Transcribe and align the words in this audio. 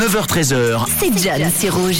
9h13h. 0.00 0.86
C'est 0.98 1.22
John, 1.22 1.50
c'est 1.54 1.68
rouge. 1.68 1.98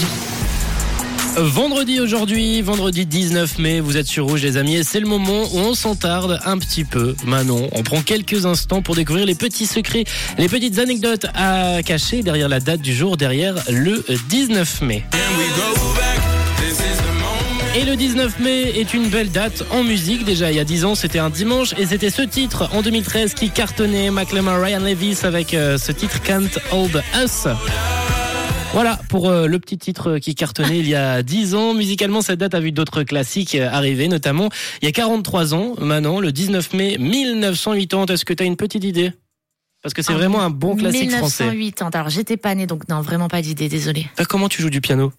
Vendredi 1.36 2.00
aujourd'hui, 2.00 2.62
vendredi 2.62 3.04
19 3.04 3.58
mai, 3.58 3.80
vous 3.80 3.98
êtes 3.98 4.06
sur 4.06 4.24
Rouge 4.24 4.40
les 4.40 4.56
amis 4.56 4.76
et 4.76 4.84
c'est 4.84 5.00
le 5.00 5.06
moment 5.06 5.42
où 5.52 5.58
on 5.58 5.74
s'entarde 5.74 6.40
un 6.46 6.56
petit 6.56 6.84
peu. 6.84 7.14
Manon, 7.26 7.68
on 7.72 7.82
prend 7.82 8.00
quelques 8.00 8.46
instants 8.46 8.80
pour 8.80 8.94
découvrir 8.94 9.26
les 9.26 9.34
petits 9.34 9.66
secrets, 9.66 10.04
les 10.38 10.48
petites 10.48 10.78
anecdotes 10.78 11.26
à 11.34 11.82
cacher 11.84 12.22
derrière 12.22 12.48
la 12.48 12.60
date 12.60 12.80
du 12.80 12.94
jour, 12.94 13.18
derrière 13.18 13.56
le 13.68 14.02
19 14.30 14.80
mai. 14.80 15.04
Et 17.76 17.84
le 17.84 17.94
19 17.96 18.40
mai 18.40 18.78
est 18.80 18.94
une 18.94 19.08
belle 19.08 19.30
date 19.30 19.62
en 19.70 19.84
musique. 19.84 20.24
Déjà, 20.24 20.50
il 20.50 20.56
y 20.56 20.60
a 20.60 20.64
10 20.64 20.84
ans, 20.84 20.94
c'était 20.96 21.20
un 21.20 21.30
dimanche. 21.30 21.72
Et 21.78 21.86
c'était 21.86 22.10
ce 22.10 22.22
titre 22.22 22.68
en 22.72 22.82
2013 22.82 23.34
qui 23.34 23.50
cartonnait 23.50 24.10
McLemore 24.10 24.60
Ryan 24.60 24.80
Levis 24.80 25.20
avec 25.22 25.54
euh, 25.54 25.78
ce 25.78 25.92
titre 25.92 26.20
Can't 26.22 26.50
Hold 26.72 27.02
Us. 27.22 27.46
Voilà 28.72 28.98
pour 29.08 29.28
euh, 29.28 29.46
le 29.46 29.58
petit 29.60 29.78
titre 29.78 30.18
qui 30.18 30.34
cartonnait 30.34 30.78
il 30.80 30.88
y 30.88 30.94
a 30.96 31.22
10 31.22 31.54
ans. 31.54 31.74
Musicalement, 31.74 32.22
cette 32.22 32.40
date 32.40 32.54
a 32.54 32.60
vu 32.60 32.72
d'autres 32.72 33.04
classiques 33.04 33.54
euh, 33.54 33.68
arriver, 33.70 34.08
notamment 34.08 34.48
il 34.82 34.86
y 34.86 34.88
a 34.88 34.92
43 34.92 35.54
ans, 35.54 35.74
Manon, 35.78 36.18
le 36.20 36.32
19 36.32 36.72
mai 36.74 36.96
1980. 36.98 38.06
Est-ce 38.06 38.24
que 38.24 38.34
tu 38.34 38.42
as 38.42 38.46
une 38.46 38.56
petite 38.56 38.82
idée? 38.84 39.12
Parce 39.82 39.94
que 39.94 40.02
c'est 40.02 40.12
Ah, 40.12 40.16
vraiment 40.16 40.40
un 40.42 40.50
bon 40.50 40.74
classique 40.76 41.10
français. 41.12 41.44
1980. 41.50 41.90
Alors 42.00 42.10
j'étais 42.10 42.36
pas 42.36 42.54
née, 42.54 42.66
donc 42.66 42.88
non, 42.88 43.00
vraiment 43.00 43.28
pas 43.28 43.42
d'idée, 43.42 43.68
désolée. 43.68 44.06
Ah, 44.18 44.24
Comment 44.24 44.48
tu 44.48 44.60
joues 44.60 44.70
du 44.70 44.80
piano? 44.80 45.12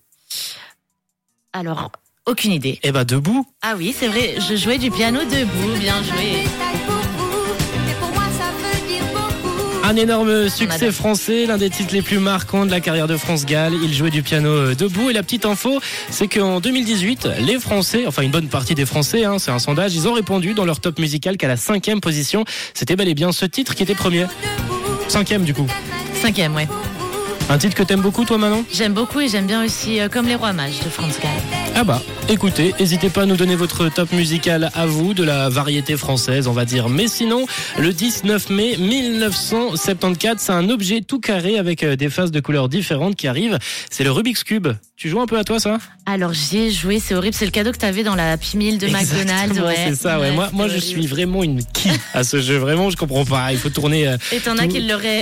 Alors, 1.53 1.91
aucune 2.25 2.51
idée. 2.51 2.79
Eh 2.83 2.91
ben 2.91 3.03
debout. 3.03 3.45
Ah 3.61 3.73
oui, 3.77 3.95
c'est 3.97 4.07
vrai, 4.07 4.35
je 4.39 4.55
jouais 4.55 4.77
du 4.77 4.91
piano 4.91 5.19
debout, 5.19 5.77
bien 5.79 6.01
joué. 6.03 6.45
Un 9.83 9.95
énorme 9.95 10.47
succès 10.47 10.91
français, 10.91 11.45
l'un 11.47 11.57
des 11.57 11.69
titres 11.69 11.93
les 11.93 12.03
plus 12.03 12.19
marquants 12.19 12.65
de 12.65 12.71
la 12.71 12.79
carrière 12.79 13.07
de 13.07 13.17
France 13.17 13.45
Gall. 13.45 13.73
Il 13.81 13.93
jouait 13.93 14.11
du 14.11 14.21
piano 14.21 14.47
euh, 14.47 14.75
debout. 14.75 15.09
Et 15.09 15.13
la 15.13 15.23
petite 15.23 15.45
info, 15.45 15.79
c'est 16.09 16.27
qu'en 16.27 16.59
2018, 16.59 17.27
les 17.39 17.59
Français, 17.59 18.05
enfin 18.07 18.21
une 18.21 18.31
bonne 18.31 18.47
partie 18.47 18.75
des 18.75 18.85
Français, 18.85 19.25
hein, 19.25 19.39
c'est 19.39 19.51
un 19.51 19.59
sondage, 19.59 19.95
ils 19.95 20.07
ont 20.07 20.13
répondu 20.13 20.53
dans 20.53 20.65
leur 20.65 20.79
top 20.79 20.99
musical 20.99 21.35
qu'à 21.35 21.47
la 21.47 21.57
cinquième 21.57 21.99
position, 21.99 22.45
c'était 22.75 22.95
bel 22.95 23.07
et 23.09 23.15
bien 23.15 23.31
ce 23.31 23.45
titre 23.45 23.73
qui 23.73 23.83
était 23.83 23.95
premier. 23.95 24.27
Cinquième 25.07 25.43
du 25.43 25.53
coup. 25.53 25.67
Cinquième, 26.21 26.55
ouais. 26.55 26.67
Un 27.49 27.57
titre 27.57 27.75
que 27.75 27.83
t'aimes 27.83 28.01
beaucoup 28.01 28.23
toi 28.23 28.37
Manon? 28.37 28.63
J'aime 28.71 28.93
beaucoup 28.93 29.19
et 29.19 29.27
j'aime 29.27 29.47
bien 29.47 29.65
aussi 29.65 29.99
euh, 29.99 30.07
Comme 30.07 30.27
les 30.27 30.35
rois 30.35 30.53
mages 30.53 30.79
de 30.79 30.89
Franz 30.89 31.19
Gall. 31.19 31.70
Ah 31.73 31.83
bah, 31.83 32.01
écoutez, 32.29 32.75
n'hésitez 32.79 33.09
pas 33.09 33.23
à 33.23 33.25
nous 33.25 33.37
donner 33.37 33.55
votre 33.55 33.87
top 33.89 34.11
musical 34.11 34.69
à 34.75 34.85
vous, 34.85 35.13
de 35.13 35.23
la 35.23 35.49
variété 35.49 35.95
française, 35.97 36.47
on 36.47 36.51
va 36.51 36.65
dire. 36.65 36.89
Mais 36.89 37.07
sinon, 37.07 37.45
le 37.79 37.91
19 37.93 38.49
mai 38.49 38.75
1974, 38.77 40.39
c'est 40.39 40.51
un 40.51 40.69
objet 40.69 41.01
tout 41.01 41.19
carré 41.19 41.57
avec 41.57 41.83
euh, 41.83 41.95
des 41.95 42.09
faces 42.09 42.29
de 42.29 42.39
couleurs 42.39 42.69
différentes 42.69 43.15
qui 43.15 43.27
arrive. 43.27 43.57
C'est 43.89 44.03
le 44.03 44.11
Rubik's 44.11 44.43
Cube. 44.43 44.67
Tu 44.95 45.09
joues 45.09 45.21
un 45.21 45.25
peu 45.25 45.39
à 45.39 45.43
toi, 45.43 45.59
ça? 45.59 45.79
Alors 46.05 46.33
j'y 46.33 46.57
ai 46.59 46.71
joué, 46.71 46.99
c'est 46.99 47.15
horrible, 47.15 47.35
c'est 47.35 47.45
le 47.45 47.51
cadeau 47.51 47.71
que 47.71 47.77
t'avais 47.77 48.03
dans 48.03 48.13
la 48.13 48.33
Happy 48.33 48.57
Meal 48.57 48.77
de 48.77 48.85
McDonald's. 48.87 49.59
Ouais. 49.59 49.75
c'est 49.87 49.95
ça, 49.95 50.19
ouais. 50.19 50.31
Moi, 50.31 50.49
moi 50.53 50.67
je 50.67 50.77
suis 50.77 51.07
vraiment 51.07 51.41
une 51.43 51.63
qui 51.73 51.89
à 52.13 52.23
ce 52.23 52.39
jeu. 52.39 52.57
Vraiment, 52.57 52.91
je 52.91 52.97
comprends 52.97 53.25
pas. 53.25 53.51
Il 53.51 53.57
faut 53.57 53.69
tourner. 53.69 54.07
euh, 54.07 54.17
Et 54.31 54.39
t'en 54.39 54.57
as 54.59 54.67
tout- 54.67 54.73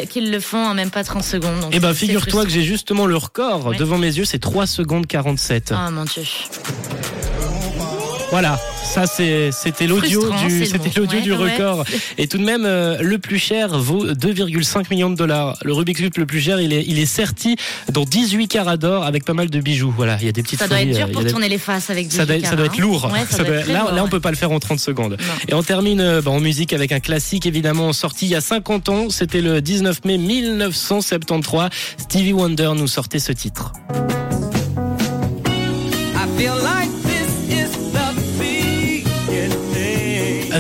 qui, 0.10 0.22
le 0.22 0.40
font 0.42 0.58
en 0.66 0.74
même 0.74 0.90
pas 0.90 1.04
30 1.06 1.24
secondes. 1.24 1.62
donc 1.62 1.70
Eh 1.74 1.80
ben, 1.80 1.90
c'est- 1.94 2.00
c'est 2.00 2.06
figure-toi 2.08 2.44
que 2.44 2.50
j'ai 2.52 2.64
justement 2.64 3.06
le 3.06 3.16
record 3.16 3.68
Ouais. 3.68 3.78
devant 3.78 3.98
mes 3.98 4.18
yeux, 4.18 4.26
c'est 4.26 4.40
3 4.40 4.68
secondes 4.68 5.08
47. 5.08 5.74
Oh 5.74 5.92
mon 5.92 6.04
dieu. 6.04 6.24
Voilà, 8.32 8.60
ça 8.84 9.06
c'était 9.08 9.88
l'audio 9.88 10.30
du 10.48 10.60
c'est 10.60 10.66
c'était 10.78 10.90
bon. 10.90 11.02
l'audio 11.02 11.18
Ouais, 11.18 11.22
du 11.24 11.32
ouais. 11.32 11.52
record 11.54 11.84
et 12.20 12.28
tout 12.28 12.38
de 12.38 12.44
même 12.46 12.64
euh, 12.64 13.00
le 13.02 13.18
plus 13.18 13.40
cher 13.40 13.70
vaut 13.80 14.06
2,5 14.06 14.86
millions 14.92 15.10
de 15.10 15.16
dollars. 15.16 15.58
Le 15.64 15.74
Rubik's 15.74 16.00
cube 16.00 16.14
le 16.16 16.28
plus 16.28 16.40
cher, 16.40 16.62
il 16.62 16.72
est 16.72 16.84
il 16.88 17.00
est 17.00 17.08
serti 17.08 17.56
dans 17.92 18.04
18 18.06 18.48
carats 18.48 18.78
d'or 18.78 19.04
avec 19.04 19.26
pas 19.26 19.34
mal 19.34 19.50
de 19.50 19.60
bijoux. 19.60 19.92
Voilà, 19.98 20.18
il 20.22 20.28
y 20.28 20.30
a 20.30 20.32
des 20.32 20.44
petites 20.44 20.60
Ça 20.60 20.68
doit 20.68 20.80
être 20.80 20.96
dur 20.96 21.08
euh, 21.08 21.12
pour 21.12 21.24
des- 21.24 21.32
tourner 21.32 21.50
les 21.50 21.58
faces 21.58 21.90
avec 21.90 22.08
du 22.08 22.16
ça 22.16 22.28
doit, 22.28 22.40
ça 22.44 22.56
doit 22.56 22.68
être 22.68 22.78
lourd. 22.78 23.10
Ouais, 23.12 23.22
ça 23.28 23.38
Ça 23.38 23.38
doit 23.40 23.48
doit- 23.48 23.56
être 23.58 23.64
très 23.64 23.74
là, 23.74 23.80
lourd, 23.86 23.92
là, 23.94 24.04
on 24.04 24.10
peut 24.10 24.20
pas 24.20 24.30
le 24.32 24.38
faire 24.38 24.52
en 24.52 24.60
30 24.60 24.80
secondes. 24.80 25.14
Non. 25.20 25.34
Et 25.48 25.54
on 25.56 25.64
termine 25.64 26.00
euh, 26.02 26.22
bah, 26.22 26.30
en 26.30 26.40
musique 26.40 26.72
avec 26.72 26.92
un 26.92 27.00
classique 27.00 27.48
évidemment 27.48 27.94
sorti 27.94 28.28
il 28.28 28.32
y 28.32 28.36
a 28.36 28.42
50 28.42 28.90
ans. 28.90 29.10
C'était 29.10 29.42
le 29.42 29.60
19 29.60 30.06
mai 30.06 30.20
1973. 30.20 31.70
Stevie 31.98 32.34
Wonder 32.34 32.74
nous 32.76 32.88
sortait 32.88 33.18
ce 33.18 33.32
titre. 33.32 33.74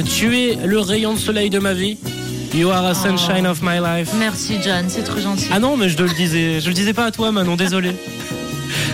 Tu 0.05 0.37
es 0.37 0.55
le 0.65 0.79
rayon 0.79 1.13
de 1.13 1.19
soleil 1.19 1.49
de 1.49 1.59
ma 1.59 1.73
vie. 1.73 1.97
You 2.53 2.69
are 2.71 2.85
a 2.87 2.93
sunshine 2.95 3.45
of 3.45 3.61
my 3.61 3.79
life. 3.79 4.09
Merci 4.17 4.57
John, 4.63 4.85
c'est 4.87 5.03
trop 5.03 5.19
gentil. 5.19 5.47
Ah 5.51 5.59
non, 5.59 5.77
mais 5.77 5.87
je 5.89 5.95
te 5.97 6.03
le 6.03 6.09
disais, 6.09 6.59
je 6.59 6.67
le 6.67 6.73
disais 6.73 6.93
pas 6.93 7.05
à 7.05 7.11
toi, 7.11 7.31
Manon, 7.31 7.55
désolé. 7.55 7.91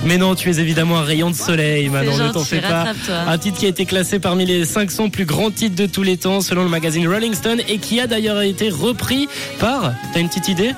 Mais 0.03 0.18
non, 0.18 0.35
tu 0.35 0.50
es 0.51 0.59
évidemment 0.59 1.00
un 1.00 1.03
rayon 1.03 1.31
de 1.31 1.35
soleil, 1.35 1.90
Manon, 1.90 2.16
ne 2.18 2.29
t'en 2.31 2.44
fais 2.44 2.62
pas. 2.62 2.85
Un 3.28 3.38
titre 3.38 3.57
qui 3.57 3.66
a 3.66 3.69
été 3.69 3.85
classé 3.85 4.19
parmi 4.19 4.45
les 4.45 4.66
500 4.66 5.09
plus 5.09 5.25
grands 5.25 5.51
titres 5.51 5.75
de 5.75 5.85
tous 5.85 6.03
les 6.03 6.18
temps, 6.18 6.41
selon 6.41 6.63
le 6.63 6.69
magazine 6.69 7.07
Rolling 7.07 7.34
Stone, 7.34 7.62
et 7.68 7.78
qui 7.79 8.00
a 8.00 8.07
d'ailleurs 8.07 8.41
été 8.41 8.69
repris 8.69 9.28
par. 9.59 9.94
T'as 10.13 10.19
une 10.19 10.28
petite 10.29 10.50
idée? 10.50 10.72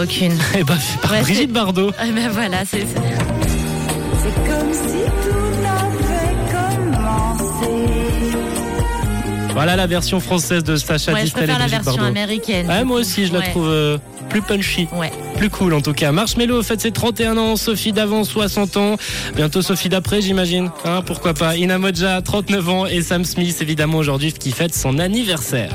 Aucune. 0.00 0.36
Eh 0.58 0.62
ben, 0.62 0.76
par 1.02 1.10
Ouais, 1.12 1.22
Brigitte 1.22 1.52
Bardot. 1.52 1.90
Ah 1.98 2.04
ben 2.14 2.28
voilà, 2.30 2.64
c'est 2.70 2.80
c'est- 2.80 3.25
Voilà 9.52 9.74
la 9.74 9.86
version 9.86 10.20
française 10.20 10.62
de 10.64 10.76
Sacha 10.76 11.12
Ouais, 11.14 11.20
je 11.20 11.24
Distel 11.24 11.44
et 11.44 11.46
préfère 11.46 11.58
la 11.58 11.66
version 11.66 11.92
Bardot. 11.96 12.10
américaine. 12.10 12.66
Ouais, 12.68 12.84
moi 12.84 13.00
aussi, 13.00 13.26
je 13.26 13.32
la 13.32 13.40
trouve 13.40 13.68
euh, 13.68 13.96
plus 14.28 14.42
punchy. 14.42 14.86
Ouais. 14.92 15.10
Plus 15.38 15.48
cool 15.48 15.72
en 15.72 15.80
tout 15.80 15.94
cas. 15.94 16.12
Marshmello 16.12 16.62
fête 16.62 16.82
ses 16.82 16.90
31 16.92 17.38
ans, 17.38 17.56
Sophie 17.56 17.92
d'avant 17.92 18.22
60 18.22 18.76
ans, 18.76 18.96
bientôt 19.34 19.62
Sophie 19.62 19.88
d'après 19.88 20.20
j'imagine. 20.20 20.70
Hein, 20.84 21.02
pourquoi 21.06 21.32
pas. 21.32 21.56
Ina 21.56 21.78
Modja 21.78 22.20
39 22.20 22.68
ans 22.68 22.86
et 22.86 23.00
Sam 23.00 23.24
Smith 23.24 23.56
évidemment 23.62 23.96
aujourd'hui 23.98 24.32
qui 24.32 24.50
fête 24.52 24.74
son 24.74 24.98
anniversaire. 24.98 25.70